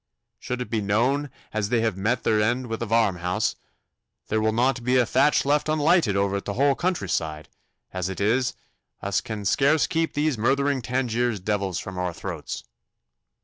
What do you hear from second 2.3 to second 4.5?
end within a varmhouse, there